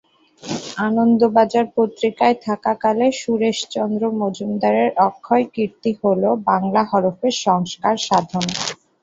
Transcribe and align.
আনন্দবাজার 0.87 1.65
পত্রিকায় 1.77 2.37
থাকাকালে 2.47 3.05
সুরেশচন্দ্র 3.21 4.03
মজুমদারের 4.21 4.89
অক্ষয় 5.07 5.45
কীর্তি 5.53 5.91
হল 6.01 6.21
বাংলা 6.49 6.81
হরফের 6.91 7.35
সংস্কার 7.45 7.95
সাধন। 8.07 8.45